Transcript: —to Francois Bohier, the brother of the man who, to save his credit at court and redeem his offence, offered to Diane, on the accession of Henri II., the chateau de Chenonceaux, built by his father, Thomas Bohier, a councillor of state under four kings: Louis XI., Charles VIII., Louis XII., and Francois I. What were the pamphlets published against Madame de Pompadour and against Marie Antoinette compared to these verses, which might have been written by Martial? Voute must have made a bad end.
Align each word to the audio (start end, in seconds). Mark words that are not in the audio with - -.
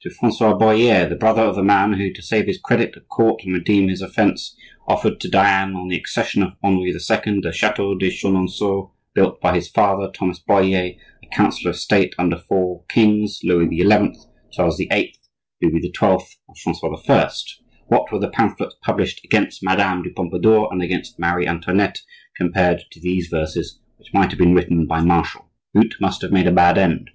—to 0.00 0.10
Francois 0.10 0.56
Bohier, 0.56 1.08
the 1.08 1.16
brother 1.16 1.42
of 1.42 1.56
the 1.56 1.62
man 1.64 1.94
who, 1.94 2.12
to 2.12 2.22
save 2.22 2.46
his 2.46 2.56
credit 2.60 2.96
at 2.96 3.08
court 3.08 3.42
and 3.42 3.52
redeem 3.52 3.88
his 3.88 4.00
offence, 4.00 4.54
offered 4.86 5.18
to 5.18 5.28
Diane, 5.28 5.74
on 5.74 5.88
the 5.88 5.96
accession 5.96 6.44
of 6.44 6.52
Henri 6.62 6.90
II., 6.92 7.40
the 7.40 7.52
chateau 7.52 7.96
de 7.98 8.08
Chenonceaux, 8.08 8.92
built 9.12 9.40
by 9.40 9.52
his 9.56 9.66
father, 9.66 10.08
Thomas 10.14 10.38
Bohier, 10.38 10.96
a 11.20 11.26
councillor 11.32 11.70
of 11.70 11.76
state 11.80 12.14
under 12.16 12.38
four 12.38 12.84
kings: 12.88 13.40
Louis 13.42 13.76
XI., 13.76 14.12
Charles 14.52 14.76
VIII., 14.78 15.16
Louis 15.60 15.80
XII., 15.92 16.16
and 16.46 16.58
Francois 16.58 17.00
I. 17.08 17.30
What 17.88 18.12
were 18.12 18.20
the 18.20 18.30
pamphlets 18.30 18.76
published 18.84 19.22
against 19.24 19.64
Madame 19.64 20.04
de 20.04 20.10
Pompadour 20.10 20.68
and 20.70 20.80
against 20.80 21.18
Marie 21.18 21.48
Antoinette 21.48 22.02
compared 22.36 22.84
to 22.92 23.00
these 23.00 23.26
verses, 23.26 23.80
which 23.96 24.14
might 24.14 24.30
have 24.30 24.38
been 24.38 24.54
written 24.54 24.86
by 24.86 25.00
Martial? 25.00 25.50
Voute 25.74 25.96
must 26.00 26.22
have 26.22 26.30
made 26.30 26.46
a 26.46 26.52
bad 26.52 26.78
end. 26.78 27.10